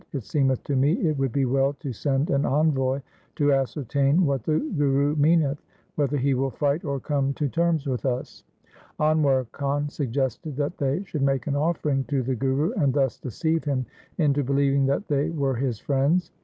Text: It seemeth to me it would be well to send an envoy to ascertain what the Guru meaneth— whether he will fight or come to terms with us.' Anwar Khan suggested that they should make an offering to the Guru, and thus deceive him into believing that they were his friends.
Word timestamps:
It 0.13 0.23
seemeth 0.23 0.63
to 0.63 0.75
me 0.75 0.93
it 0.93 1.15
would 1.19 1.31
be 1.31 1.45
well 1.45 1.73
to 1.73 1.93
send 1.93 2.31
an 2.31 2.43
envoy 2.43 3.01
to 3.35 3.53
ascertain 3.53 4.25
what 4.25 4.41
the 4.41 4.57
Guru 4.57 5.15
meaneth— 5.15 5.61
whether 5.95 6.17
he 6.17 6.33
will 6.33 6.49
fight 6.49 6.83
or 6.83 6.99
come 6.99 7.33
to 7.33 7.47
terms 7.47 7.85
with 7.85 8.03
us.' 8.03 8.43
Anwar 8.99 9.45
Khan 9.51 9.89
suggested 9.89 10.55
that 10.55 10.79
they 10.79 11.03
should 11.03 11.21
make 11.21 11.45
an 11.45 11.55
offering 11.55 12.03
to 12.05 12.23
the 12.23 12.33
Guru, 12.33 12.71
and 12.71 12.91
thus 12.95 13.19
deceive 13.19 13.63
him 13.63 13.85
into 14.17 14.43
believing 14.43 14.87
that 14.87 15.07
they 15.07 15.29
were 15.29 15.53
his 15.53 15.77
friends. 15.77 16.31